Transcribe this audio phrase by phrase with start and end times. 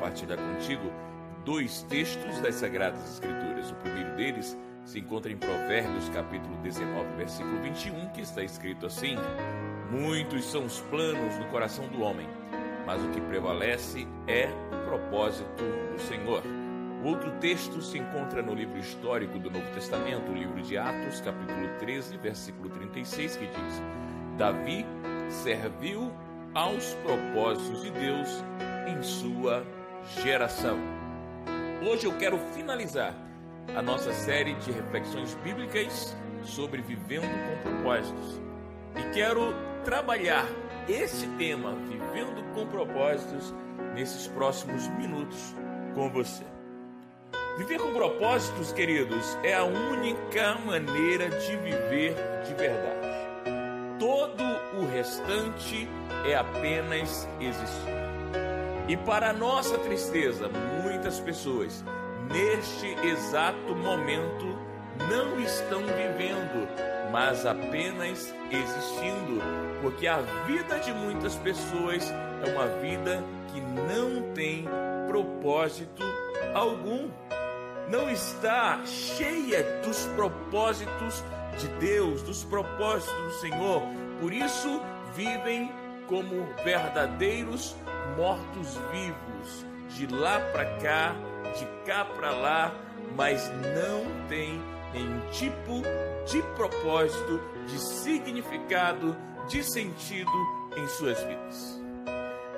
[0.00, 0.90] compartilhar contigo
[1.44, 3.70] dois textos das Sagradas Escrituras.
[3.70, 9.16] O primeiro deles se encontra em Provérbios, capítulo 19, versículo 21, que está escrito assim:
[9.90, 12.26] Muitos são os planos no coração do homem,
[12.86, 16.42] mas o que prevalece é o propósito do Senhor.
[17.04, 21.20] O outro texto se encontra no livro histórico do Novo Testamento, o livro de Atos,
[21.20, 23.82] capítulo 13, versículo 36, que diz:
[24.38, 24.86] Davi
[25.28, 26.10] serviu
[26.54, 28.28] aos propósitos de Deus
[28.88, 29.64] em sua
[30.04, 30.78] geração.
[31.88, 33.14] Hoje eu quero finalizar
[33.74, 38.40] a nossa série de reflexões bíblicas sobre vivendo com propósitos.
[38.96, 39.54] E quero
[39.84, 40.46] trabalhar
[40.88, 43.54] este tema, vivendo com propósitos,
[43.94, 45.54] nesses próximos minutos
[45.94, 46.44] com você.
[47.58, 52.14] Viver com propósitos, queridos, é a única maneira de viver
[52.46, 53.10] de verdade.
[53.98, 54.42] Todo
[54.78, 55.88] o restante
[56.26, 58.09] é apenas existir.
[58.90, 60.50] E para nossa tristeza,
[60.82, 61.84] muitas pessoas
[62.28, 64.58] neste exato momento
[65.08, 66.66] não estão vivendo,
[67.12, 69.40] mas apenas existindo,
[69.80, 72.10] porque a vida de muitas pessoas
[72.44, 74.66] é uma vida que não tem
[75.06, 76.02] propósito
[76.52, 77.08] algum.
[77.88, 81.22] Não está cheia dos propósitos
[81.60, 83.82] de Deus, dos propósitos do Senhor.
[84.20, 84.82] Por isso
[85.14, 85.70] vivem
[86.08, 87.76] como verdadeiros
[88.16, 91.14] mortos-vivos, de lá para cá,
[91.58, 92.74] de cá para lá,
[93.16, 94.62] mas não tem
[94.92, 95.82] nenhum tipo
[96.26, 99.16] de propósito, de significado,
[99.48, 100.30] de sentido
[100.76, 101.80] em suas vidas.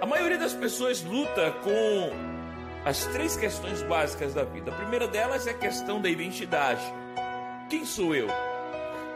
[0.00, 2.10] A maioria das pessoas luta com
[2.84, 4.70] as três questões básicas da vida.
[4.72, 6.82] A primeira delas é a questão da identidade.
[7.70, 8.28] Quem sou eu?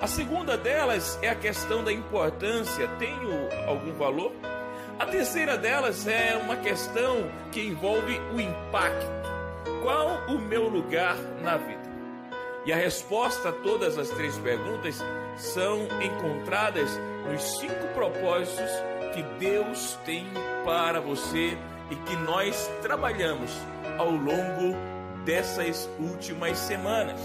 [0.01, 2.87] A segunda delas é a questão da importância.
[2.99, 4.33] Tenho algum valor?
[4.99, 9.07] A terceira delas é uma questão que envolve o impacto.
[9.83, 11.87] Qual o meu lugar na vida?
[12.65, 15.05] E a resposta a todas as três perguntas
[15.37, 16.99] são encontradas
[17.31, 18.71] nos cinco propósitos
[19.13, 20.27] que Deus tem
[20.65, 21.59] para você
[21.91, 23.51] e que nós trabalhamos
[23.99, 24.75] ao longo
[25.27, 27.21] dessas últimas semanas.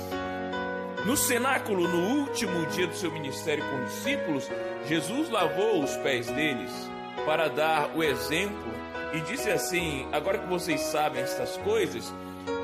[1.06, 4.52] No cenáculo, no último dia do seu ministério com discípulos,
[4.86, 6.92] Jesus lavou os pés deles
[7.26, 8.72] para dar o exemplo
[9.14, 12.14] e disse assim: Agora que vocês sabem estas coisas,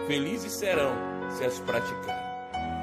[0.07, 0.93] felizes serão
[1.31, 2.27] se as praticarem.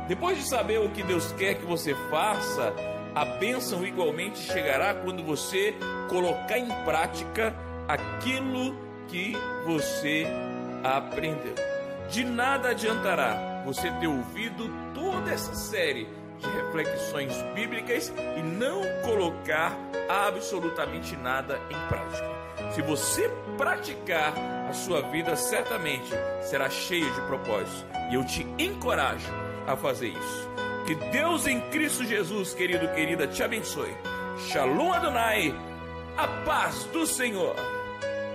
[0.08, 2.74] Depois de saber o que Deus quer que você faça,
[3.14, 5.74] a bênção igualmente chegará quando você
[6.08, 7.54] colocar em prática
[7.88, 8.76] aquilo
[9.08, 9.32] que
[9.64, 10.26] você
[10.82, 11.54] aprendeu.
[12.10, 16.06] De nada adiantará você ter ouvido toda essa série
[16.44, 19.76] de reflexões bíblicas e não colocar
[20.08, 22.34] absolutamente nada em prática.
[22.72, 24.34] Se você praticar,
[24.68, 26.10] a sua vida certamente
[26.42, 27.84] será cheia de propósitos.
[28.10, 29.32] E eu te encorajo
[29.66, 30.50] a fazer isso.
[30.86, 33.96] Que Deus em Cristo Jesus, querido, querida, te abençoe.
[34.48, 35.54] Shalom Adonai,
[36.16, 37.73] a paz do Senhor.